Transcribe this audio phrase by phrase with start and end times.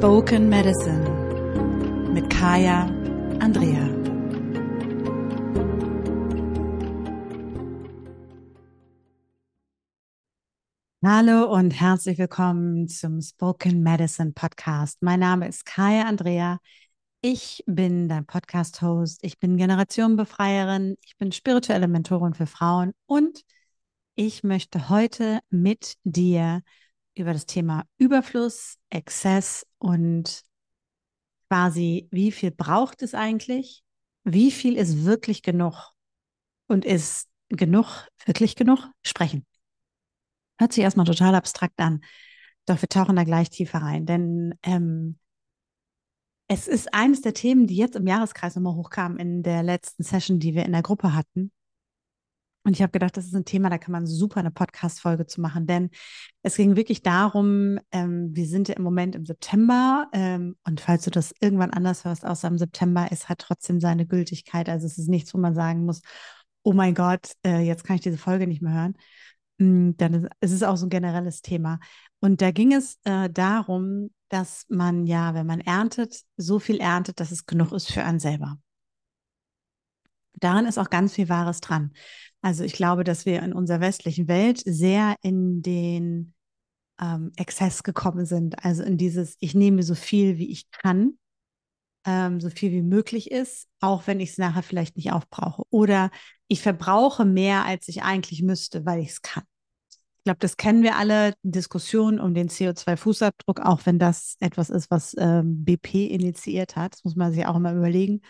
[0.00, 1.04] Spoken Medicine
[2.14, 2.86] mit Kaya
[3.38, 3.86] Andrea.
[11.04, 15.02] Hallo und herzlich willkommen zum Spoken Medicine Podcast.
[15.02, 16.60] Mein Name ist Kaya Andrea.
[17.20, 19.18] Ich bin dein Podcast-Host.
[19.20, 20.96] Ich bin Generationenbefreierin.
[21.04, 23.42] Ich bin spirituelle Mentorin für Frauen und
[24.14, 26.62] ich möchte heute mit dir
[27.14, 30.42] über das Thema Überfluss, Exzess und
[31.48, 33.82] quasi, wie viel braucht es eigentlich?
[34.24, 35.92] Wie viel ist wirklich genug?
[36.68, 38.90] Und ist genug wirklich genug?
[39.02, 39.44] Sprechen.
[40.58, 42.02] Hört sich erstmal total abstrakt an.
[42.66, 45.18] Doch wir tauchen da gleich tiefer rein, denn ähm,
[46.46, 50.38] es ist eines der Themen, die jetzt im Jahreskreis nochmal hochkamen in der letzten Session,
[50.38, 51.52] die wir in der Gruppe hatten.
[52.70, 55.40] Und ich habe gedacht, das ist ein Thema, da kann man super eine Podcast-Folge zu
[55.40, 55.90] machen, denn
[56.44, 61.02] es ging wirklich darum, ähm, wir sind ja im Moment im September ähm, und falls
[61.02, 64.68] du das irgendwann anders hörst, außer im September, es hat trotzdem seine Gültigkeit.
[64.68, 66.00] Also es ist nichts, wo man sagen muss,
[66.62, 68.94] oh mein Gott, äh, jetzt kann ich diese Folge nicht mehr hören.
[69.58, 71.80] Mm, dann ist es auch so ein generelles Thema.
[72.20, 77.18] Und da ging es äh, darum, dass man ja, wenn man erntet, so viel erntet,
[77.18, 78.60] dass es genug ist für einen selber.
[80.34, 81.92] Daran ist auch ganz viel Wahres dran.
[82.42, 86.34] Also ich glaube, dass wir in unserer westlichen Welt sehr in den
[87.00, 88.64] ähm, Exzess gekommen sind.
[88.64, 91.18] Also in dieses, ich nehme so viel, wie ich kann,
[92.06, 95.62] ähm, so viel wie möglich ist, auch wenn ich es nachher vielleicht nicht aufbrauche.
[95.70, 96.10] Oder
[96.48, 99.44] ich verbrauche mehr, als ich eigentlich müsste, weil ich es kann.
[99.90, 104.90] Ich glaube, das kennen wir alle, Diskussionen um den CO2-Fußabdruck, auch wenn das etwas ist,
[104.90, 106.92] was ähm, BP initiiert hat.
[106.92, 108.20] Das muss man sich auch immer überlegen.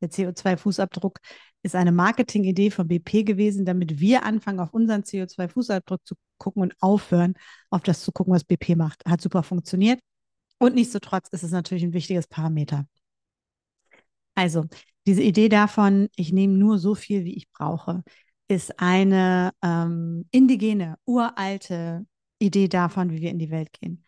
[0.00, 1.18] Der CO2-Fußabdruck
[1.62, 6.74] ist eine Marketingidee von BP gewesen, damit wir anfangen, auf unseren CO2-Fußabdruck zu gucken und
[6.80, 7.34] aufhören,
[7.70, 9.04] auf das zu gucken, was BP macht.
[9.06, 10.00] Hat super funktioniert.
[10.58, 12.86] Und nichtsdestotrotz ist es natürlich ein wichtiges Parameter.
[14.34, 14.66] Also,
[15.06, 18.02] diese Idee davon, ich nehme nur so viel, wie ich brauche,
[18.48, 22.06] ist eine ähm, indigene, uralte
[22.38, 24.05] Idee davon, wie wir in die Welt gehen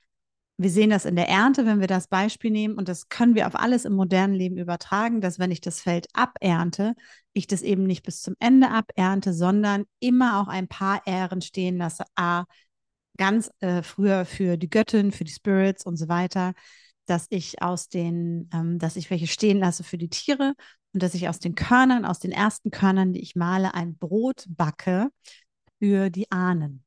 [0.60, 3.46] wir sehen das in der Ernte, wenn wir das Beispiel nehmen, und das können wir
[3.46, 6.94] auf alles im modernen Leben übertragen, dass wenn ich das Feld abernte,
[7.32, 11.78] ich das eben nicht bis zum Ende abernte, sondern immer auch ein paar Ähren stehen
[11.78, 12.04] lasse.
[12.16, 12.44] A,
[13.16, 16.54] ganz äh, früher für die Göttin, für die Spirits und so weiter,
[17.06, 20.54] dass ich aus den, ähm, dass ich welche stehen lasse für die Tiere
[20.92, 24.44] und dass ich aus den Körnern, aus den ersten Körnern, die ich male, ein Brot
[24.48, 25.08] backe
[25.78, 26.84] für die Ahnen.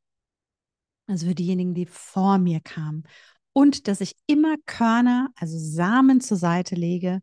[1.08, 3.04] Also für diejenigen, die vor mir kamen
[3.54, 7.22] und dass ich immer Körner, also Samen zur Seite lege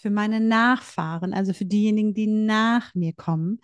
[0.00, 3.60] für meine Nachfahren, also für diejenigen, die nach mir kommen,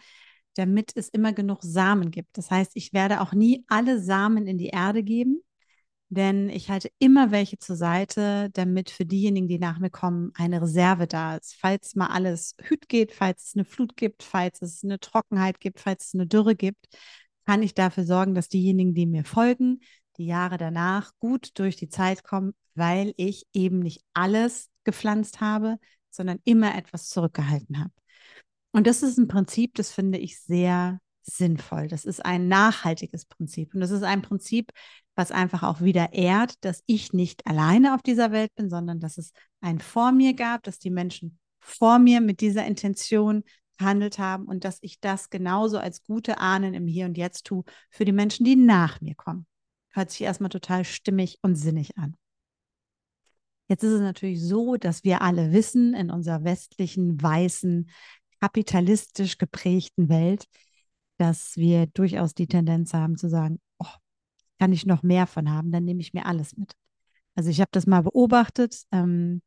[0.54, 2.36] damit es immer genug Samen gibt.
[2.38, 5.42] Das heißt, ich werde auch nie alle Samen in die Erde geben,
[6.08, 10.62] denn ich halte immer welche zur Seite, damit für diejenigen, die nach mir kommen, eine
[10.62, 11.56] Reserve da ist.
[11.58, 15.80] Falls mal alles hüt geht, falls es eine Flut gibt, falls es eine Trockenheit gibt,
[15.80, 16.86] falls es eine Dürre gibt,
[17.46, 19.80] kann ich dafür sorgen, dass diejenigen, die mir folgen,
[20.16, 25.78] die Jahre danach gut durch die Zeit kommen, weil ich eben nicht alles gepflanzt habe,
[26.10, 27.92] sondern immer etwas zurückgehalten habe.
[28.72, 31.88] Und das ist ein Prinzip, das finde ich sehr sinnvoll.
[31.88, 33.74] Das ist ein nachhaltiges Prinzip.
[33.74, 34.70] Und das ist ein Prinzip,
[35.14, 39.16] was einfach auch wieder ehrt, dass ich nicht alleine auf dieser Welt bin, sondern dass
[39.16, 43.44] es ein vor mir gab, dass die Menschen vor mir mit dieser Intention
[43.78, 47.64] gehandelt haben und dass ich das genauso als gute Ahnen im Hier und Jetzt tue
[47.90, 49.46] für die Menschen, die nach mir kommen.
[49.94, 52.16] Hört sich erstmal total stimmig und sinnig an.
[53.68, 57.88] Jetzt ist es natürlich so, dass wir alle wissen, in unserer westlichen, weißen,
[58.40, 60.46] kapitalistisch geprägten Welt,
[61.16, 63.86] dass wir durchaus die Tendenz haben zu sagen, oh,
[64.58, 66.72] kann ich noch mehr von haben, dann nehme ich mir alles mit.
[67.36, 68.82] Also ich habe das mal beobachtet.
[68.92, 69.42] Ähm,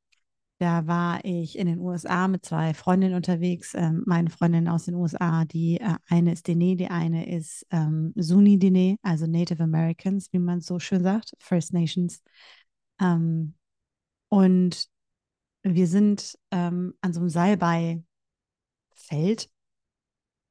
[0.60, 3.74] da war ich in den USA mit zwei Freundinnen unterwegs.
[3.76, 8.12] Ähm, meine Freundin aus den USA, die äh, eine ist Dene, die eine ist ähm,
[8.16, 12.24] Sunni Dene, also Native Americans, wie man so schön sagt, First Nations.
[13.00, 13.54] Ähm,
[14.30, 14.88] und
[15.64, 18.06] wir sind ähm, an so einem Salbeifeld,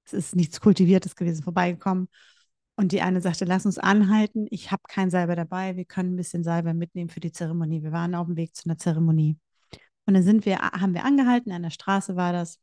[0.05, 2.09] es ist nichts Kultiviertes gewesen, vorbeigekommen.
[2.77, 4.47] Und die eine sagte, lass uns anhalten.
[4.51, 5.77] Ich habe kein Salbe dabei.
[5.77, 7.83] Wir können ein bisschen Salbe mitnehmen für die Zeremonie.
[7.83, 9.39] Wir waren auf dem Weg zu einer Zeremonie.
[10.07, 12.61] Und dann sind wir, haben wir angehalten, an der Straße war das,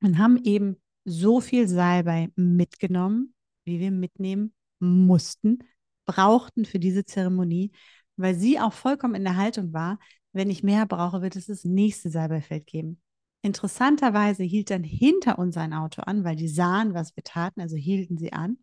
[0.00, 5.58] und haben eben so viel Salbei mitgenommen, wie wir mitnehmen mussten,
[6.06, 7.72] brauchten für diese Zeremonie,
[8.16, 9.98] weil sie auch vollkommen in der Haltung war,
[10.32, 13.00] wenn ich mehr brauche, wird es das nächste Salbeifeld geben.
[13.42, 17.76] Interessanterweise hielt dann hinter uns ein Auto an, weil die sahen, was wir taten, also
[17.76, 18.58] hielten sie an.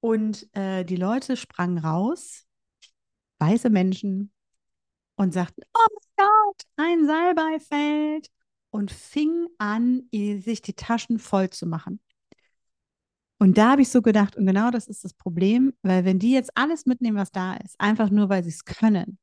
[0.00, 2.46] Und äh, die Leute sprangen raus,
[3.38, 4.32] weiße Menschen,
[5.20, 5.86] und sagten, oh
[6.16, 8.30] mein Gott, ein Salbeifeld
[8.70, 12.00] und fing an, sich die Taschen voll zu machen.
[13.38, 16.32] Und da habe ich so gedacht, und genau das ist das Problem, weil wenn die
[16.32, 19.18] jetzt alles mitnehmen, was da ist, einfach nur, weil sie es können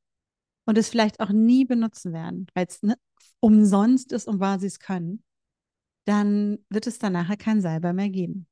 [0.65, 2.95] und es vielleicht auch nie benutzen werden, weil es ne,
[3.39, 5.23] umsonst ist und weil sie es können,
[6.05, 8.45] dann wird es dann nachher kein Salbei mehr geben.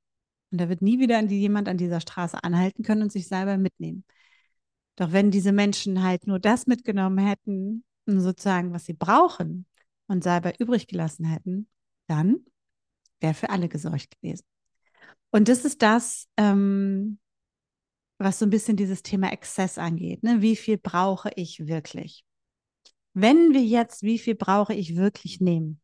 [0.52, 4.04] Und da wird nie wieder jemand an dieser Straße anhalten können und sich Salbei mitnehmen.
[4.96, 9.66] Doch wenn diese Menschen halt nur das mitgenommen hätten, sozusagen, was sie brauchen,
[10.08, 11.68] und Salbei übrig gelassen hätten,
[12.08, 12.46] dann
[13.20, 14.46] wäre für alle gesorgt gewesen.
[15.32, 17.20] Und das ist das, ähm,
[18.18, 20.24] was so ein bisschen dieses Thema Exzess angeht.
[20.24, 20.42] Ne?
[20.42, 22.24] Wie viel brauche ich wirklich?
[23.14, 25.82] Wenn wir jetzt, wie viel brauche ich wirklich nehmen,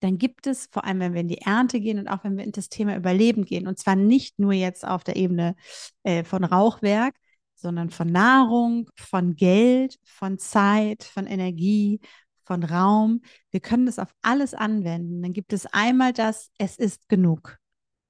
[0.00, 2.44] dann gibt es, vor allem wenn wir in die Ernte gehen und auch wenn wir
[2.44, 5.56] in das Thema Überleben gehen, und zwar nicht nur jetzt auf der Ebene
[6.02, 7.14] äh, von Rauchwerk,
[7.54, 12.00] sondern von Nahrung, von Geld, von Zeit, von Energie,
[12.44, 13.22] von Raum.
[13.50, 15.22] Wir können das auf alles anwenden.
[15.22, 17.58] Dann gibt es einmal das, es ist genug.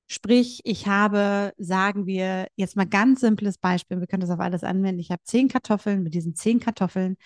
[0.06, 4.62] Sprich, ich habe, sagen wir, jetzt mal ganz simples Beispiel, wir können das auf alles
[4.62, 5.00] anwenden.
[5.00, 7.16] Ich habe zehn Kartoffeln, mit diesen zehn Kartoffeln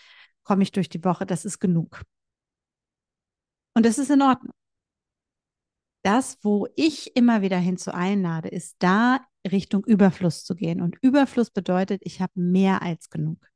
[0.44, 2.02] komme ich durch die Woche, das ist genug.
[3.74, 4.52] Und das ist in Ordnung.
[6.02, 10.80] Das, wo ich immer wieder hinzu einlade, ist da Richtung Überfluss zu gehen.
[10.80, 13.48] Und Überfluss bedeutet, ich habe mehr als genug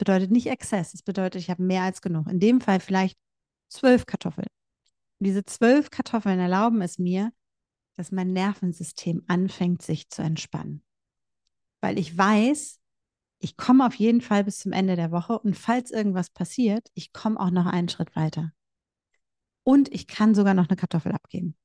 [0.00, 2.26] bedeutet nicht Exzess, es bedeutet, ich habe mehr als genug.
[2.26, 3.18] In dem Fall vielleicht
[3.68, 4.48] zwölf Kartoffeln.
[5.18, 7.32] Und diese zwölf Kartoffeln erlauben es mir,
[7.96, 10.82] dass mein Nervensystem anfängt, sich zu entspannen.
[11.82, 12.80] Weil ich weiß,
[13.40, 17.12] ich komme auf jeden Fall bis zum Ende der Woche und falls irgendwas passiert, ich
[17.12, 18.52] komme auch noch einen Schritt weiter.
[19.64, 21.56] Und ich kann sogar noch eine Kartoffel abgeben.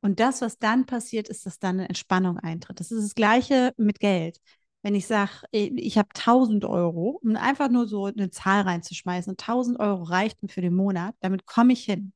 [0.00, 2.78] Und das, was dann passiert, ist, dass dann eine Entspannung eintritt.
[2.80, 4.40] Das ist das Gleiche mit Geld
[4.82, 9.80] wenn ich sage, ich habe 1000 Euro, um einfach nur so eine Zahl reinzuschmeißen, 1000
[9.80, 12.12] Euro reicht mir für den Monat, damit komme ich hin,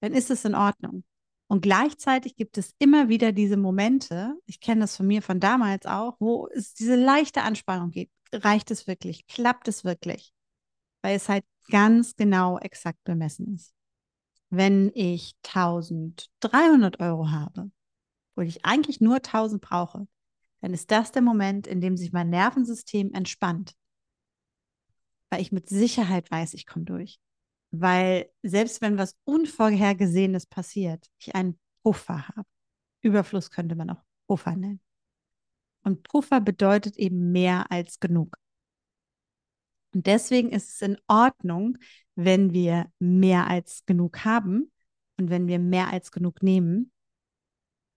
[0.00, 1.04] dann ist es in Ordnung.
[1.48, 5.86] Und gleichzeitig gibt es immer wieder diese Momente, ich kenne das von mir von damals
[5.86, 8.10] auch, wo es diese leichte Anspannung geht.
[8.32, 9.26] Reicht es wirklich?
[9.26, 10.32] Klappt es wirklich?
[11.02, 13.74] Weil es halt ganz genau exakt bemessen ist.
[14.54, 17.70] Wenn ich 1300 Euro habe,
[18.36, 20.06] wo ich eigentlich nur 1000 brauche,
[20.60, 23.74] dann ist das der Moment, in dem sich mein Nervensystem entspannt.
[25.30, 27.18] Weil ich mit Sicherheit weiß, ich komme durch.
[27.70, 32.46] Weil selbst wenn was Unvorhergesehenes passiert, ich einen Puffer habe.
[33.00, 34.82] Überfluss könnte man auch Puffer nennen.
[35.82, 38.36] Und Puffer bedeutet eben mehr als genug.
[39.94, 41.78] Und deswegen ist es in Ordnung,
[42.14, 44.70] wenn wir mehr als genug haben
[45.18, 46.92] und wenn wir mehr als genug nehmen,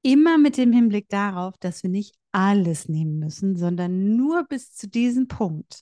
[0.02, 4.88] immer mit dem Hinblick darauf, dass wir nicht alles nehmen müssen, sondern nur bis zu
[4.88, 5.82] diesem Punkt,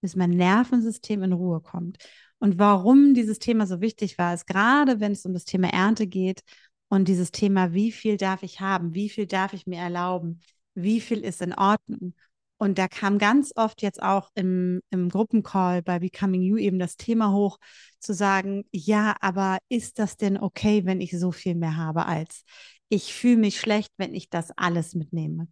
[0.00, 1.98] bis mein Nervensystem in Ruhe kommt.
[2.38, 6.06] Und warum dieses Thema so wichtig war, ist gerade, wenn es um das Thema Ernte
[6.06, 6.40] geht
[6.88, 10.40] und dieses Thema, wie viel darf ich haben, wie viel darf ich mir erlauben,
[10.74, 12.14] wie viel ist in Ordnung.
[12.62, 16.98] Und da kam ganz oft jetzt auch im, im Gruppencall bei Becoming You eben das
[16.98, 17.58] Thema hoch,
[18.00, 22.44] zu sagen, ja, aber ist das denn okay, wenn ich so viel mehr habe als?
[22.90, 25.48] Ich fühle mich schlecht, wenn ich das alles mitnehme.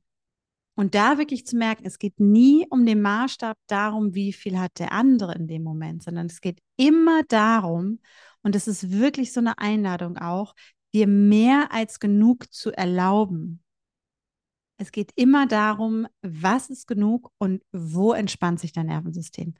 [0.74, 4.78] Und da wirklich zu merken, es geht nie um den Maßstab darum, wie viel hat
[4.78, 8.00] der andere in dem Moment, sondern es geht immer darum,
[8.42, 10.54] und es ist wirklich so eine Einladung auch,
[10.92, 13.62] dir mehr als genug zu erlauben.
[14.78, 19.54] Es geht immer darum, was ist genug und wo entspannt sich dein Nervensystem.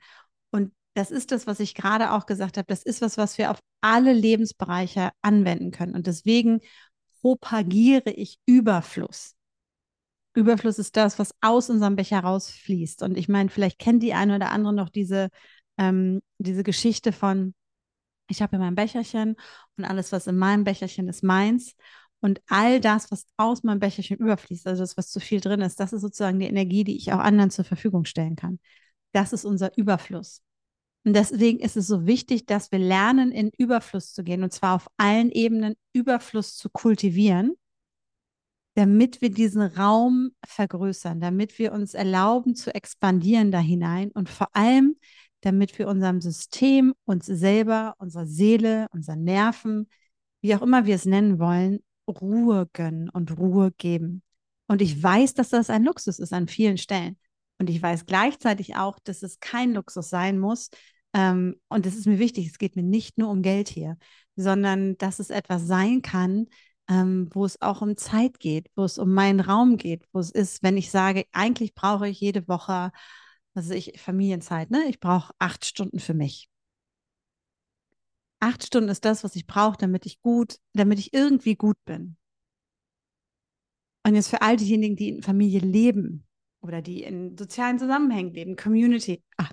[0.51, 2.65] Und das ist das, was ich gerade auch gesagt habe.
[2.67, 5.93] Das ist was, was wir auf alle Lebensbereiche anwenden können.
[5.93, 6.61] Und deswegen
[7.21, 9.35] propagiere ich Überfluss.
[10.35, 13.03] Überfluss ist das, was aus unserem Becher rausfließt.
[13.03, 15.29] Und ich meine, vielleicht kennt die eine oder andere noch diese,
[15.77, 17.53] ähm, diese Geschichte von,
[18.29, 19.35] ich habe in meinem Becherchen
[19.77, 21.75] und alles, was in meinem Becherchen ist, meins.
[22.21, 25.79] Und all das, was aus meinem Becherchen überfließt, also das, was zu viel drin ist,
[25.79, 28.59] das ist sozusagen die Energie, die ich auch anderen zur Verfügung stellen kann.
[29.13, 30.41] Das ist unser Überfluss.
[31.05, 34.75] Und deswegen ist es so wichtig, dass wir lernen, in Überfluss zu gehen und zwar
[34.75, 37.55] auf allen Ebenen Überfluss zu kultivieren,
[38.75, 44.49] damit wir diesen Raum vergrößern, damit wir uns erlauben zu expandieren da hinein und vor
[44.53, 44.97] allem,
[45.41, 49.89] damit wir unserem System, uns selber, unserer Seele, unseren Nerven,
[50.41, 51.79] wie auch immer wir es nennen wollen,
[52.09, 54.23] Ruhe gönnen und Ruhe geben.
[54.67, 57.17] Und ich weiß, dass das ein Luxus ist an vielen Stellen.
[57.57, 60.69] Und ich weiß gleichzeitig auch, dass es kein Luxus sein muss.
[61.13, 62.47] Ähm, und das ist mir wichtig.
[62.47, 63.97] Es geht mir nicht nur um Geld hier,
[64.35, 66.47] sondern dass es etwas sein kann,
[66.89, 70.31] ähm, wo es auch um Zeit geht, wo es um meinen Raum geht, wo es
[70.31, 72.91] ist, wenn ich sage, eigentlich brauche ich jede Woche
[73.53, 74.85] also ich, Familienzeit, ne?
[74.87, 76.48] Ich brauche acht Stunden für mich.
[78.39, 82.17] Acht Stunden ist das, was ich brauche, damit ich gut, damit ich irgendwie gut bin.
[84.05, 86.25] Und jetzt für all diejenigen, die in Familie leben
[86.61, 89.51] oder die in sozialen Zusammenhängen leben, Community, ach,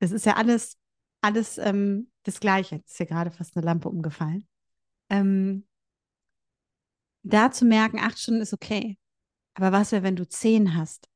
[0.00, 0.78] das ist ja alles,
[1.20, 2.76] alles ähm, das Gleiche.
[2.76, 4.46] Jetzt ist hier gerade fast eine Lampe umgefallen.
[5.10, 5.66] Ähm,
[7.22, 8.98] da zu merken, acht Stunden ist okay.
[9.54, 11.08] Aber was wäre, wenn du zehn hast?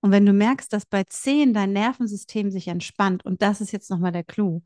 [0.00, 3.90] Und wenn du merkst, dass bei zehn dein Nervensystem sich entspannt, und das ist jetzt
[3.90, 4.62] nochmal der Clou,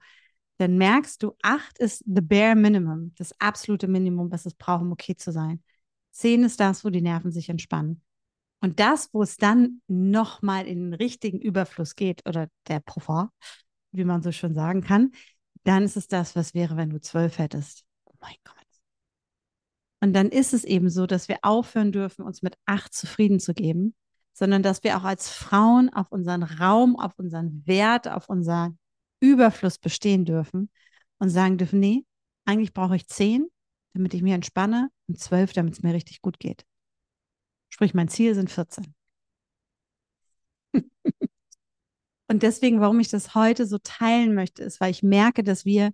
[0.60, 4.92] dann merkst du, acht ist the bare minimum, das absolute Minimum, was es braucht, um
[4.92, 5.62] okay zu sein.
[6.10, 8.02] Zehn ist das, wo die Nerven sich entspannen.
[8.60, 13.30] Und das, wo es dann nochmal in den richtigen Überfluss geht, oder der Profort,
[13.92, 15.12] wie man so schön sagen kann,
[15.64, 17.84] dann ist es das, was wäre, wenn du zwölf hättest.
[18.04, 18.56] Oh mein Gott.
[20.00, 23.54] Und dann ist es eben so, dass wir aufhören dürfen, uns mit acht zufrieden zu
[23.54, 23.94] geben,
[24.34, 28.78] sondern dass wir auch als Frauen auf unseren Raum, auf unseren Wert, auf unseren
[29.20, 30.70] Überfluss bestehen dürfen
[31.18, 32.04] und sagen dürfen, nee,
[32.44, 33.48] eigentlich brauche ich zehn,
[33.94, 36.64] damit ich mich entspanne und zwölf, damit es mir richtig gut geht.
[37.68, 38.94] Sprich, mein Ziel sind 14.
[42.28, 45.92] und deswegen, warum ich das heute so teilen möchte, ist, weil ich merke, dass wir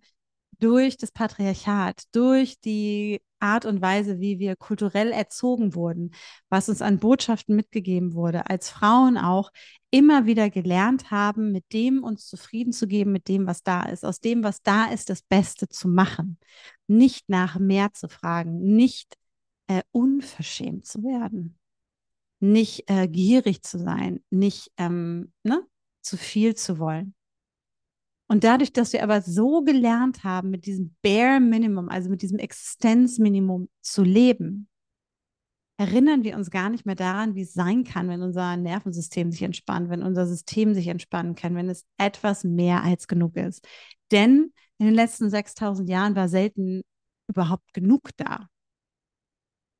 [0.60, 6.12] durch das Patriarchat, durch die Art und Weise, wie wir kulturell erzogen wurden,
[6.48, 9.50] was uns an Botschaften mitgegeben wurde, als Frauen auch
[9.90, 14.04] immer wieder gelernt haben, mit dem uns zufrieden zu geben, mit dem, was da ist,
[14.04, 16.38] aus dem, was da ist, das Beste zu machen,
[16.86, 19.16] nicht nach mehr zu fragen, nicht
[19.68, 21.58] äh, unverschämt zu werden,
[22.40, 25.66] nicht äh, gierig zu sein, nicht ähm, ne,
[26.02, 27.15] zu viel zu wollen.
[28.28, 32.38] Und dadurch, dass wir aber so gelernt haben, mit diesem Bare Minimum, also mit diesem
[32.38, 34.68] Existenzminimum zu leben,
[35.78, 39.42] erinnern wir uns gar nicht mehr daran, wie es sein kann, wenn unser Nervensystem sich
[39.42, 43.66] entspannt, wenn unser System sich entspannen kann, wenn es etwas mehr als genug ist.
[44.10, 46.82] Denn in den letzten 6000 Jahren war selten
[47.28, 48.48] überhaupt genug da.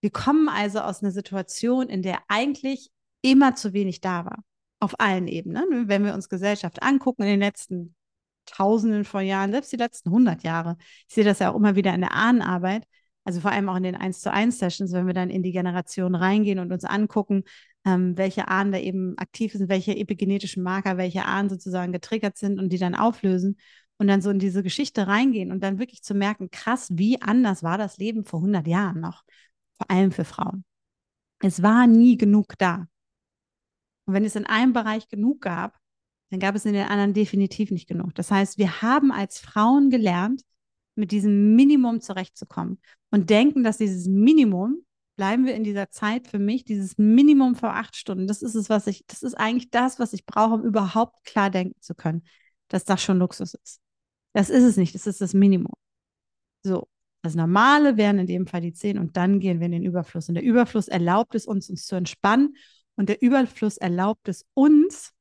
[0.03, 2.91] Wir kommen also aus einer Situation, in der eigentlich
[3.23, 4.45] immer zu wenig da war.
[4.79, 5.89] Auf allen Ebenen.
[5.89, 7.97] Wenn wir uns Gesellschaft angucken in den letzten
[8.47, 10.77] Tausenden von Jahren, selbst die letzten 100 Jahre.
[11.09, 12.85] Ich sehe das ja auch immer wieder in der Ahnenarbeit,
[13.25, 15.53] also vor allem auch in den 1 zu 1 Sessions, wenn wir dann in die
[15.53, 17.45] Generation reingehen und uns angucken,
[17.85, 22.59] ähm, welche Ahnen da eben aktiv sind, welche epigenetischen Marker, welche Ahnen sozusagen getriggert sind
[22.59, 23.59] und die dann auflösen
[23.99, 27.63] und dann so in diese Geschichte reingehen und dann wirklich zu merken, krass, wie anders
[27.63, 29.25] war das Leben vor 100 Jahren noch,
[29.77, 30.65] vor allem für Frauen.
[31.41, 32.87] Es war nie genug da.
[34.07, 35.77] Und wenn es in einem Bereich genug gab,
[36.31, 38.15] dann gab es in den anderen definitiv nicht genug.
[38.15, 40.43] Das heißt, wir haben als Frauen gelernt,
[40.97, 42.81] mit diesem Minimum zurechtzukommen
[43.11, 44.83] und denken, dass dieses Minimum,
[45.17, 48.69] bleiben wir in dieser Zeit für mich, dieses Minimum vor acht Stunden, das ist es,
[48.69, 52.25] was ich, das ist eigentlich das, was ich brauche, um überhaupt klar denken zu können,
[52.69, 53.81] dass das schon Luxus ist.
[54.33, 55.73] Das ist es nicht, das ist das Minimum.
[56.63, 56.89] So,
[57.23, 60.29] das Normale wären in dem Fall die zehn und dann gehen wir in den Überfluss.
[60.29, 62.57] Und der Überfluss erlaubt es uns, uns zu entspannen
[62.97, 65.13] und der Überfluss erlaubt es uns,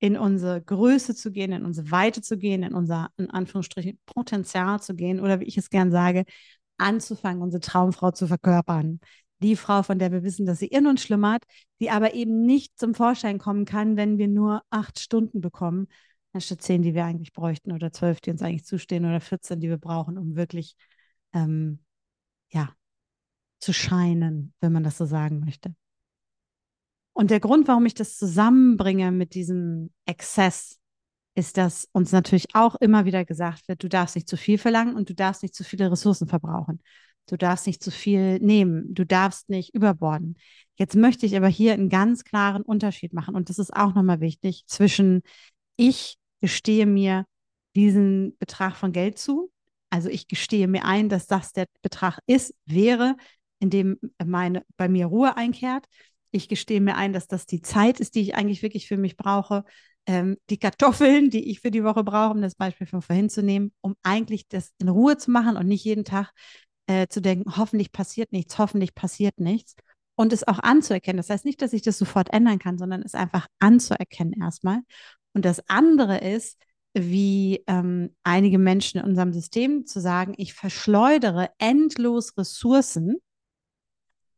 [0.00, 4.80] in unsere Größe zu gehen, in unsere Weite zu gehen, in unser, in Anführungsstrichen, Potenzial
[4.80, 6.24] zu gehen oder wie ich es gern sage,
[6.78, 9.00] anzufangen, unsere Traumfrau zu verkörpern.
[9.40, 11.44] Die Frau, von der wir wissen, dass sie in uns schlummert,
[11.80, 15.88] die aber eben nicht zum Vorschein kommen kann, wenn wir nur acht Stunden bekommen,
[16.32, 19.68] anstatt zehn, die wir eigentlich bräuchten oder zwölf, die uns eigentlich zustehen oder 14, die
[19.68, 20.76] wir brauchen, um wirklich,
[21.32, 21.80] ähm,
[22.50, 22.74] ja,
[23.60, 25.74] zu scheinen, wenn man das so sagen möchte.
[27.18, 30.78] Und der Grund, warum ich das zusammenbringe mit diesem Exzess,
[31.34, 34.94] ist, dass uns natürlich auch immer wieder gesagt wird, du darfst nicht zu viel verlangen
[34.94, 36.80] und du darfst nicht zu viele Ressourcen verbrauchen.
[37.26, 38.94] Du darfst nicht zu viel nehmen.
[38.94, 40.36] Du darfst nicht überborden.
[40.76, 43.34] Jetzt möchte ich aber hier einen ganz klaren Unterschied machen.
[43.34, 45.22] Und das ist auch nochmal wichtig zwischen
[45.74, 47.24] ich gestehe mir
[47.74, 49.50] diesen Betrag von Geld zu.
[49.90, 53.16] Also ich gestehe mir ein, dass das der Betrag ist, wäre,
[53.58, 55.88] in dem meine, bei mir Ruhe einkehrt
[56.30, 59.16] ich gestehe mir ein, dass das die Zeit ist, die ich eigentlich wirklich für mich
[59.16, 59.64] brauche.
[60.06, 63.42] Ähm, die Kartoffeln, die ich für die Woche brauche, um das Beispiel von vorhin zu
[63.42, 66.32] nehmen, um eigentlich das in Ruhe zu machen und nicht jeden Tag
[66.86, 69.74] äh, zu denken, hoffentlich passiert nichts, hoffentlich passiert nichts.
[70.16, 71.18] Und es auch anzuerkennen.
[71.18, 74.80] Das heißt nicht, dass ich das sofort ändern kann, sondern es einfach anzuerkennen erstmal.
[75.32, 76.58] Und das andere ist,
[76.94, 83.18] wie ähm, einige Menschen in unserem System zu sagen, ich verschleudere endlos Ressourcen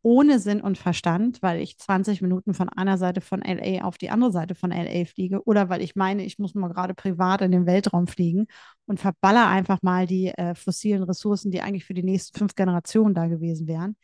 [0.03, 4.11] ohne Sinn und Verstand, weil ich 20 Minuten von einer Seite von LA auf die
[4.11, 7.53] andere Seite von LA fliege oder weil ich meine, ich muss mal gerade privat in
[7.53, 8.47] den Weltraum fliegen
[8.87, 13.15] und verballer einfach mal die äh, fossilen Ressourcen, die eigentlich für die nächsten fünf Generationen
[13.15, 13.97] da gewesen wären.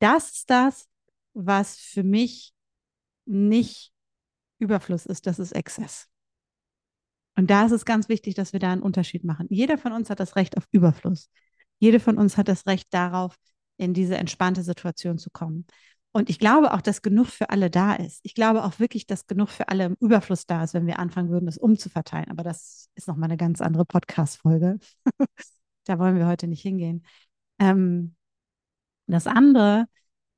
[0.00, 0.88] Das ist das,
[1.34, 2.52] was für mich
[3.26, 3.92] nicht
[4.58, 6.08] Überfluss ist, das ist Exzess.
[7.36, 9.46] Und da ist es ganz wichtig, dass wir da einen Unterschied machen.
[9.48, 11.30] Jeder von uns hat das Recht auf Überfluss.
[11.78, 13.36] Jede von uns hat das Recht darauf,
[13.78, 15.66] in diese entspannte Situation zu kommen.
[16.12, 18.20] Und ich glaube auch, dass genug für alle da ist.
[18.22, 21.30] Ich glaube auch wirklich, dass genug für alle im Überfluss da ist, wenn wir anfangen
[21.30, 22.30] würden, das umzuverteilen.
[22.30, 24.78] Aber das ist nochmal eine ganz andere Podcast-Folge.
[25.84, 27.04] da wollen wir heute nicht hingehen.
[27.58, 28.16] Ähm,
[29.06, 29.86] das andere,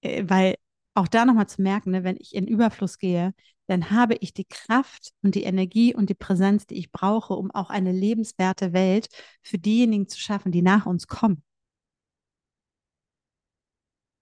[0.02, 0.56] äh, weil
[0.94, 3.32] auch da nochmal zu merken, ne, wenn ich in Überfluss gehe,
[3.68, 7.52] dann habe ich die Kraft und die Energie und die Präsenz, die ich brauche, um
[7.52, 9.09] auch eine lebenswerte Welt
[9.42, 11.42] für diejenigen zu schaffen, die nach uns kommen.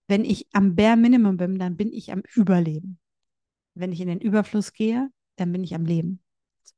[0.08, 2.98] Wenn ich am Bare Minimum bin, dann bin ich am Überleben.
[3.74, 6.22] Wenn ich in den Überfluss gehe, dann bin ich am Leben.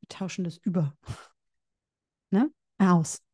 [0.00, 0.94] wir tauschen das über.
[2.32, 2.48] Ne?
[2.78, 3.24] Aus.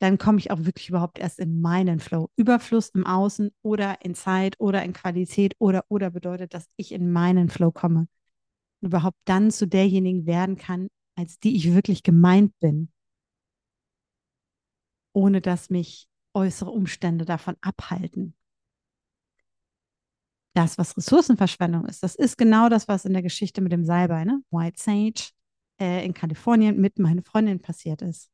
[0.00, 2.30] Dann komme ich auch wirklich überhaupt erst in meinen Flow.
[2.34, 7.12] Überfluss im Außen oder in Zeit oder in Qualität oder oder bedeutet, dass ich in
[7.12, 8.08] meinen Flow komme.
[8.80, 12.90] Und überhaupt dann zu derjenigen werden kann, als die ich wirklich gemeint bin.
[15.12, 18.34] Ohne dass mich äußere Umstände davon abhalten
[20.58, 24.24] das, was Ressourcenverschwendung ist, das ist genau das, was in der Geschichte mit dem Salbei,
[24.24, 24.42] ne?
[24.50, 25.30] White Sage
[25.80, 28.28] äh, in Kalifornien mit meiner Freundin passiert ist.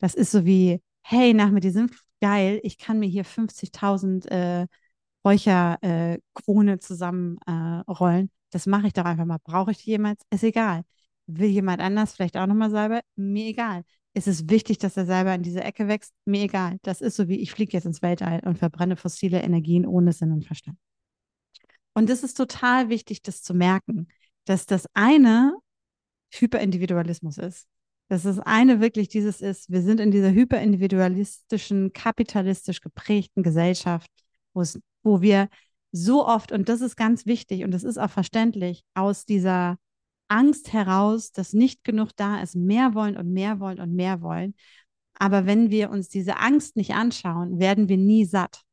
[0.00, 4.26] Das ist so wie, hey, nach mir, die sind geil, ich kann mir hier 50.000
[4.30, 4.66] äh,
[5.24, 8.30] Räucherkrone äh, zusammenrollen.
[8.50, 9.38] das mache ich doch einfach mal.
[9.44, 10.22] Brauche ich die jemals?
[10.30, 10.82] Ist egal.
[11.26, 13.00] Will jemand anders vielleicht auch nochmal Salbei?
[13.16, 13.84] Mir egal.
[14.14, 16.12] Ist es wichtig, dass der Salbei in diese Ecke wächst?
[16.24, 16.78] Mir egal.
[16.82, 20.32] Das ist so wie, ich fliege jetzt ins Weltall und verbrenne fossile Energien ohne Sinn
[20.32, 20.78] und Verstand.
[21.94, 24.08] Und es ist total wichtig, das zu merken,
[24.44, 25.56] dass das eine
[26.32, 27.66] Hyperindividualismus ist.
[28.08, 34.10] Dass das eine wirklich dieses ist, wir sind in dieser hyperindividualistischen, kapitalistisch geprägten Gesellschaft,
[34.52, 34.62] wo
[35.02, 35.48] wo wir
[35.92, 39.76] so oft, und das ist ganz wichtig und das ist auch verständlich, aus dieser
[40.28, 44.54] Angst heraus, dass nicht genug da ist, mehr wollen und mehr wollen und mehr wollen.
[45.14, 48.63] Aber wenn wir uns diese Angst nicht anschauen, werden wir nie satt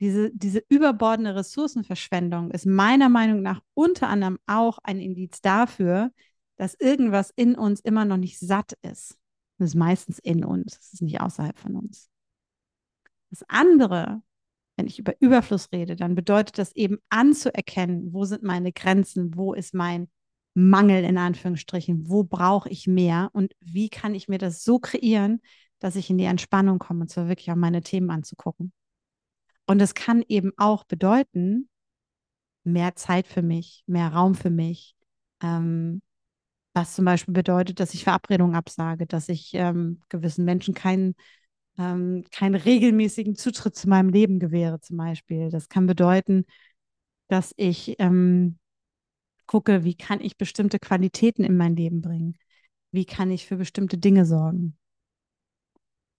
[0.00, 6.10] diese, diese überbordende Ressourcenverschwendung ist meiner Meinung nach unter anderem auch ein Indiz dafür,
[6.56, 9.16] dass irgendwas in uns immer noch nicht satt ist.
[9.58, 12.10] Das ist meistens in uns, das ist nicht außerhalb von uns.
[13.30, 14.22] Das andere,
[14.76, 19.54] wenn ich über Überfluss rede, dann bedeutet das eben anzuerkennen, wo sind meine Grenzen, wo
[19.54, 20.08] ist mein
[20.54, 25.40] Mangel in Anführungsstrichen, wo brauche ich mehr und wie kann ich mir das so kreieren,
[25.80, 28.72] dass ich in die Entspannung komme und zwar wirklich auch meine Themen anzugucken.
[29.66, 31.68] Und es kann eben auch bedeuten,
[32.64, 34.96] mehr Zeit für mich, mehr Raum für mich,
[35.42, 36.02] ähm,
[36.74, 41.14] was zum Beispiel bedeutet, dass ich Verabredungen absage, dass ich ähm, gewissen Menschen keinen
[41.78, 45.50] ähm, keinen regelmäßigen Zutritt zu meinem Leben gewähre, zum Beispiel.
[45.50, 46.44] Das kann bedeuten,
[47.28, 48.58] dass ich ähm,
[49.46, 52.36] gucke, wie kann ich bestimmte Qualitäten in mein Leben bringen?
[52.92, 54.78] Wie kann ich für bestimmte Dinge sorgen?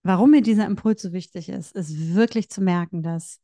[0.06, 3.40] Warum mir dieser Impuls so wichtig ist, ist wirklich zu merken, dass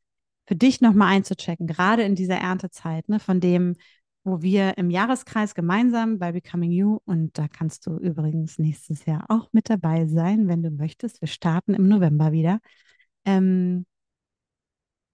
[0.47, 3.75] für dich nochmal einzuchecken, gerade in dieser Erntezeit, ne, von dem,
[4.23, 9.25] wo wir im Jahreskreis gemeinsam bei Becoming You, und da kannst du übrigens nächstes Jahr
[9.29, 11.21] auch mit dabei sein, wenn du möchtest.
[11.21, 12.61] Wir starten im November wieder.
[13.25, 13.85] Ähm,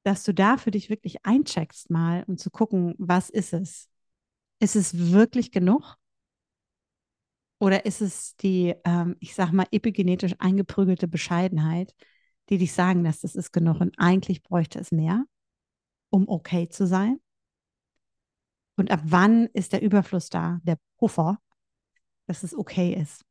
[0.03, 3.89] dass du da für dich wirklich eincheckst mal, um zu gucken, was ist es?
[4.61, 5.98] Ist es wirklich genug?
[7.61, 11.95] Oder ist es die, ähm, ich sag mal, epigenetisch eingeprügelte Bescheidenheit,
[12.49, 15.25] die dich sagen lässt, das ist genug und eigentlich bräuchte es mehr,
[16.11, 17.21] um okay zu sein?
[18.77, 21.39] Und ab wann ist der Überfluss da, der Puffer,
[22.27, 23.25] dass es okay ist?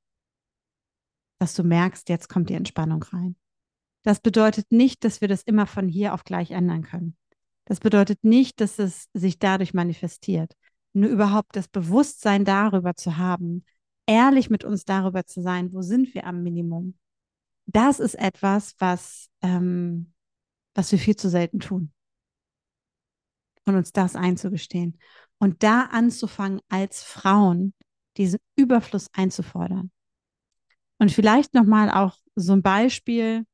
[1.39, 3.37] Dass du merkst, jetzt kommt die Entspannung rein.
[4.03, 7.15] Das bedeutet nicht, dass wir das immer von hier auf gleich ändern können.
[7.65, 10.53] Das bedeutet nicht, dass es sich dadurch manifestiert.
[10.93, 13.65] Nur überhaupt das Bewusstsein darüber zu haben,
[14.07, 16.97] ehrlich mit uns darüber zu sein, wo sind wir am Minimum.
[17.65, 20.13] Das ist etwas, was, ähm,
[20.73, 21.91] was wir viel zu selten tun.
[23.65, 24.97] Und uns das einzugestehen.
[25.39, 27.73] Und da anzufangen, als Frauen
[28.15, 29.91] diesen Überfluss einzufordern.
[30.97, 33.45] Und vielleicht nochmal auch so ein Beispiel,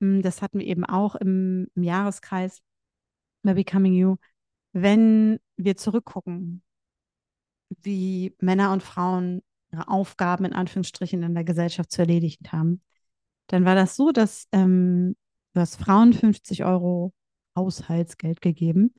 [0.00, 2.60] hm, das hatten wir eben auch im, im Jahreskreis
[3.42, 4.16] bei Becoming You,
[4.72, 6.62] wenn wir zurückgucken,
[7.70, 9.42] wie Männer und Frauen
[9.72, 12.82] ihre Aufgaben in Anführungsstrichen in der Gesellschaft zu erledigen haben,
[13.48, 15.16] dann war das so, dass ähm,
[15.54, 17.12] du hast Frauen 50 Euro
[17.56, 18.94] Haushaltsgeld gegeben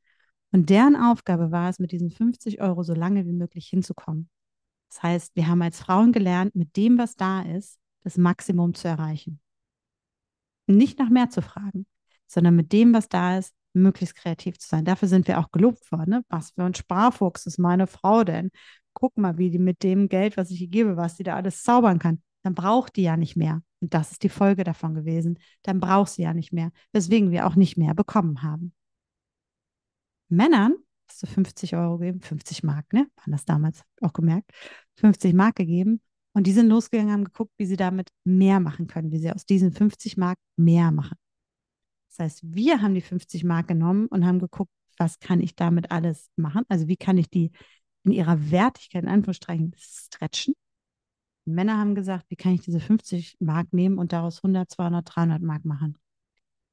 [0.51, 4.29] und deren Aufgabe war es, mit diesen 50 Euro so lange wie möglich hinzukommen.
[4.89, 8.87] Das heißt, wir haben als Frauen gelernt, mit dem, was da ist, das Maximum zu
[8.87, 9.39] erreichen.
[10.67, 11.87] Nicht nach mehr zu fragen,
[12.27, 14.85] sondern mit dem, was da ist, möglichst kreativ zu sein.
[14.85, 16.11] Dafür sind wir auch gelobt worden.
[16.11, 16.25] Ne?
[16.29, 18.51] Was für ein Sparfuchs ist meine Frau denn?
[18.93, 21.63] Guck mal, wie die mit dem Geld, was ich ihr gebe, was die da alles
[21.63, 22.21] zaubern kann.
[22.43, 23.61] Dann braucht die ja nicht mehr.
[23.79, 25.39] Und das ist die Folge davon gewesen.
[25.63, 28.73] Dann braucht sie ja nicht mehr, weswegen wir auch nicht mehr bekommen haben.
[30.29, 30.75] Männern
[31.07, 33.07] hast du 50 Euro gegeben, 50 Mark, ne?
[33.17, 34.51] Waren das damals auch gemerkt.
[34.97, 36.01] 50 Mark gegeben.
[36.33, 39.45] Und die sind losgegangen, haben geguckt, wie sie damit mehr machen können, wie sie aus
[39.45, 41.17] diesen 50 Mark mehr machen.
[42.09, 45.91] Das heißt, wir haben die 50 Mark genommen und haben geguckt, was kann ich damit
[45.91, 46.63] alles machen?
[46.69, 47.51] Also wie kann ich die
[48.03, 50.55] in ihrer Wertigkeit, in Anführungsstrichen, stretchen?
[51.45, 55.15] Und Männer haben gesagt, wie kann ich diese 50 Mark nehmen und daraus 100, 200,
[55.15, 55.97] 300 Mark machen?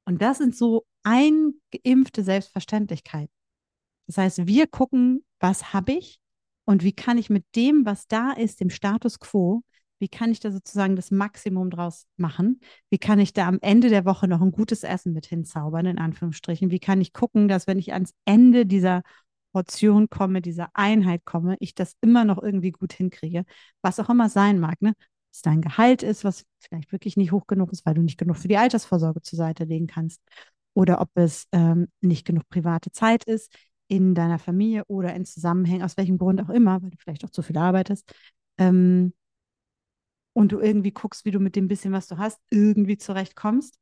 [0.05, 3.33] Und das sind so eingeimpfte Selbstverständlichkeiten.
[4.07, 6.19] Das heißt, wir gucken, was habe ich
[6.65, 9.63] und wie kann ich mit dem, was da ist, dem Status quo,
[9.99, 12.59] wie kann ich da sozusagen das Maximum draus machen?
[12.89, 15.99] Wie kann ich da am Ende der Woche noch ein gutes Essen mit hinzaubern, in
[15.99, 16.71] Anführungsstrichen?
[16.71, 19.03] Wie kann ich gucken, dass wenn ich ans Ende dieser
[19.51, 23.45] Portion komme, dieser Einheit komme, ich das immer noch irgendwie gut hinkriege,
[23.81, 24.93] was auch immer sein mag, ne?
[25.33, 28.37] Was dein Gehalt ist, was vielleicht wirklich nicht hoch genug ist, weil du nicht genug
[28.37, 30.21] für die Altersvorsorge zur Seite legen kannst.
[30.73, 33.53] Oder ob es ähm, nicht genug private Zeit ist
[33.87, 37.29] in deiner Familie oder in Zusammenhängen, aus welchem Grund auch immer, weil du vielleicht auch
[37.29, 38.09] zu viel arbeitest.
[38.57, 39.13] Ähm,
[40.33, 43.77] und du irgendwie guckst, wie du mit dem bisschen, was du hast, irgendwie zurechtkommst.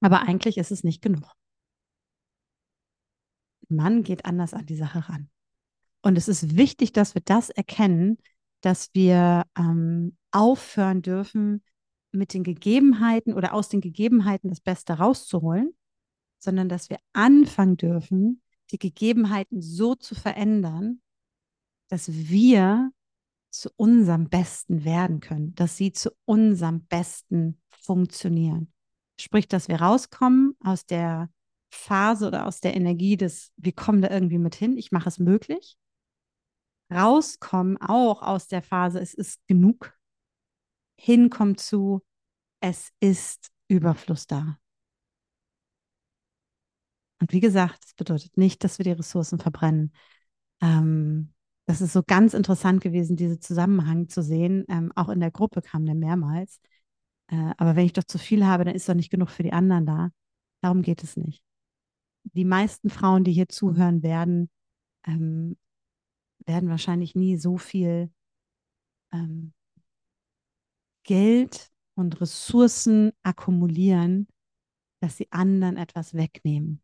[0.00, 1.32] Aber eigentlich ist es nicht genug.
[3.72, 5.28] Mann geht anders an die Sache ran.
[6.02, 8.18] Und es ist wichtig, dass wir das erkennen,
[8.60, 11.62] dass wir ähm, aufhören dürfen,
[12.12, 15.74] mit den Gegebenheiten oder aus den Gegebenheiten das Beste rauszuholen,
[16.38, 21.00] sondern dass wir anfangen dürfen, die Gegebenheiten so zu verändern,
[21.88, 22.90] dass wir
[23.50, 28.72] zu unserem Besten werden können, dass sie zu unserem Besten funktionieren.
[29.18, 31.28] Sprich, dass wir rauskommen aus der
[31.72, 35.18] Phase oder aus der Energie des, wir kommen da irgendwie mit hin, ich mache es
[35.18, 35.76] möglich.
[36.92, 39.96] Rauskommen auch aus der Phase, es ist genug.
[40.96, 42.02] Hinkommen zu,
[42.60, 44.58] es ist Überfluss da.
[47.20, 49.92] Und wie gesagt, das bedeutet nicht, dass wir die Ressourcen verbrennen.
[50.60, 51.32] Ähm,
[51.66, 54.64] das ist so ganz interessant gewesen, diesen Zusammenhang zu sehen.
[54.68, 56.60] Ähm, auch in der Gruppe kam der mehrmals.
[57.28, 59.52] Äh, aber wenn ich doch zu viel habe, dann ist doch nicht genug für die
[59.52, 60.10] anderen da.
[60.60, 61.42] Darum geht es nicht.
[62.24, 64.50] Die meisten Frauen, die hier zuhören werden,
[65.06, 65.56] ähm,
[66.46, 68.10] werden wahrscheinlich nie so viel
[69.12, 69.52] ähm,
[71.04, 74.28] Geld und Ressourcen akkumulieren,
[75.00, 76.82] dass sie anderen etwas wegnehmen.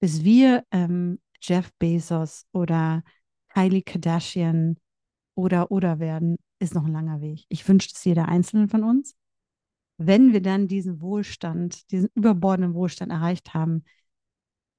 [0.00, 3.02] Bis wir ähm, Jeff Bezos oder
[3.48, 4.78] Kylie Kardashian
[5.34, 7.44] oder oder werden, ist noch ein langer Weg.
[7.48, 9.14] Ich wünsche es jeder Einzelnen von uns.
[10.02, 13.84] Wenn wir dann diesen Wohlstand, diesen überbordenden Wohlstand erreicht haben,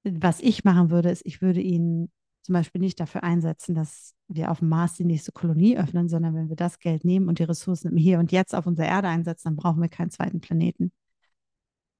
[0.03, 4.49] was ich machen würde, ist, ich würde ihn zum Beispiel nicht dafür einsetzen, dass wir
[4.49, 7.43] auf dem Mars die nächste Kolonie öffnen, sondern wenn wir das Geld nehmen und die
[7.43, 10.91] Ressourcen Hier und Jetzt auf unserer Erde einsetzen, dann brauchen wir keinen zweiten Planeten.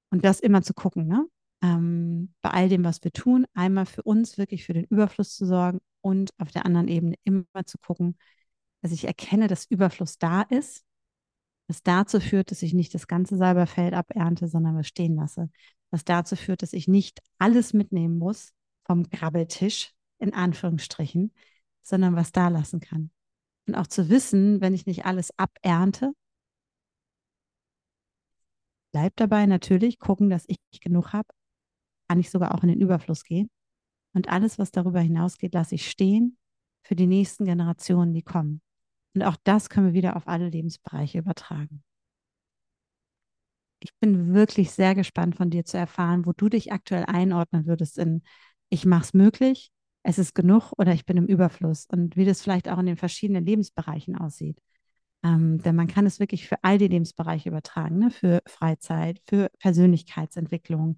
[0.10, 1.28] Und das immer zu gucken, ne?
[1.62, 5.46] ähm, bei all dem, was wir tun, einmal für uns wirklich für den Überfluss zu
[5.46, 8.18] sorgen und auf der anderen Ebene immer zu gucken,
[8.82, 10.84] dass ich erkenne, dass Überfluss da ist,
[11.72, 15.50] was dazu führt, dass ich nicht das ganze Salberfeld abernte, sondern was stehen lasse.
[15.90, 18.52] Was dazu führt, dass ich nicht alles mitnehmen muss
[18.84, 21.34] vom Grabbeltisch, in Anführungsstrichen,
[21.82, 23.10] sondern was da lassen kann.
[23.68, 26.12] Und auch zu wissen, wenn ich nicht alles abernte,
[28.92, 31.30] bleibt dabei natürlich gucken, dass ich genug habe,
[32.10, 33.50] kann ich sogar auch in den Überfluss gehen.
[34.14, 36.38] Und alles, was darüber hinausgeht, lasse ich stehen
[36.84, 38.62] für die nächsten Generationen, die kommen.
[39.14, 41.84] Und auch das können wir wieder auf alle Lebensbereiche übertragen.
[43.80, 47.98] Ich bin wirklich sehr gespannt von dir zu erfahren, wo du dich aktuell einordnen würdest
[47.98, 48.22] in
[48.74, 49.72] ich mache es möglich,
[50.04, 52.98] es ist genug oder ich bin im Überfluss und wie das vielleicht auch in den
[52.98, 54.60] verschiedenen Lebensbereichen aussieht.
[55.24, 58.10] Ähm, denn man kann es wirklich für all die Lebensbereiche übertragen, ne?
[58.10, 60.98] für Freizeit, für Persönlichkeitsentwicklung,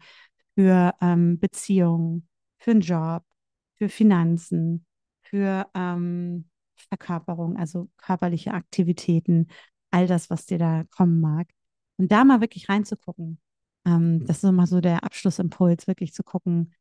[0.55, 3.23] für ähm, Beziehungen, für einen Job,
[3.75, 4.85] für Finanzen,
[5.23, 9.47] für ähm, Verkörperung, also körperliche Aktivitäten,
[9.91, 11.47] all das, was dir da kommen mag.
[11.97, 13.39] Und da mal wirklich reinzugucken.
[13.85, 16.73] Ähm, das ist immer so der Abschlussimpuls, wirklich zu gucken,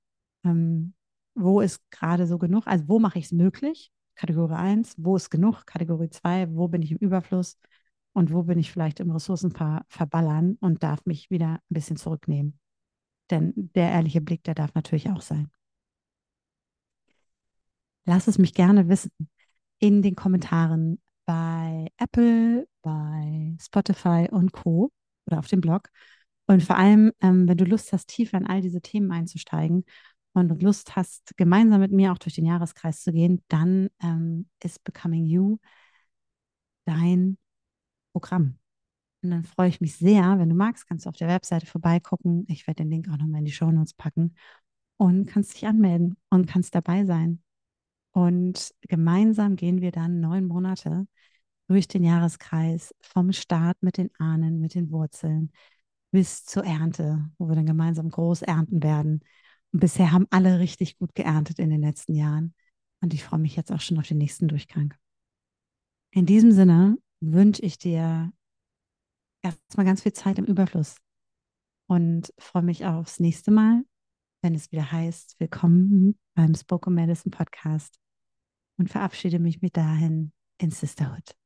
[0.45, 0.95] ähm,
[1.35, 3.91] wo ist gerade so genug, also wo mache ich es möglich?
[4.15, 5.67] Kategorie 1, wo ist genug?
[5.67, 7.59] Kategorie 2, wo bin ich im Überfluss?
[8.15, 11.97] Und wo bin ich vielleicht im Ressourcen ver verballern und darf mich wieder ein bisschen
[11.97, 12.59] zurücknehmen?
[13.31, 15.51] Denn der ehrliche Blick, der darf natürlich auch sein.
[18.05, 19.11] Lass es mich gerne wissen
[19.83, 24.93] in den Kommentaren bei Apple, bei Spotify und Co.
[25.27, 25.89] oder auf dem Blog.
[26.47, 29.85] Und vor allem, ähm, wenn du Lust hast, tiefer in all diese Themen einzusteigen
[30.35, 34.85] und Lust hast, gemeinsam mit mir auch durch den Jahreskreis zu gehen, dann ähm, ist
[34.85, 35.59] Becoming You
[36.85, 37.39] dein
[38.13, 38.59] Programm.
[39.23, 42.45] Und dann freue ich mich sehr, wenn du magst, kannst du auf der Webseite vorbeigucken.
[42.49, 44.37] Ich werde den Link auch nochmal in die Show Notes packen
[44.97, 47.43] und kannst dich anmelden und kannst dabei sein.
[48.13, 51.07] Und gemeinsam gehen wir dann neun Monate
[51.69, 55.51] durch den Jahreskreis vom Start mit den Ahnen, mit den Wurzeln
[56.11, 59.21] bis zur Ernte, wo wir dann gemeinsam groß ernten werden.
[59.73, 62.55] Und bisher haben alle richtig gut geerntet in den letzten Jahren.
[63.01, 64.95] Und ich freue mich jetzt auch schon auf den nächsten Durchgang.
[66.11, 68.31] In diesem Sinne wünsche ich dir
[69.41, 70.97] erstmal ganz viel Zeit im Überfluss
[71.87, 73.83] und freue mich aufs nächste Mal,
[74.43, 78.02] wenn es wieder heißt, willkommen beim Spoken Medicine Podcast
[78.79, 81.37] und verabschiede mich mit dahin in Sisterhood.